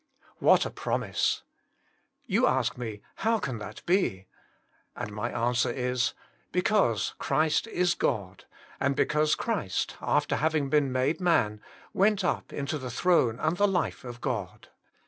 [0.39, 1.43] What a promise!
[2.25, 3.03] You ask me.
[3.17, 4.25] How can that be?
[4.95, 6.15] And my answer is,
[6.51, 8.45] Because Christ is G od,
[8.79, 11.61] and because Christ after having been made man,
[11.93, 14.69] went up into the throne and the Life of God.